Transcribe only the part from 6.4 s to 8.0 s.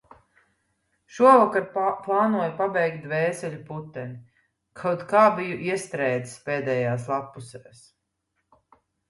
pēdējās lappusēs.